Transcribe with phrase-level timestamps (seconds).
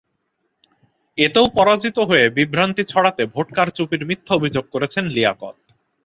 [1.17, 5.55] এতেও পরাজিত হয়ে বিভ্রান্তি ছড়াতে ভোট কারচুপির মিথ্যা অভিযোগ করছেন লিয়াকত।